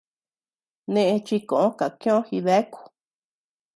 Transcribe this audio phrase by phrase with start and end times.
[0.93, 2.79] Neʼe chi koʼö kakiö jideaku.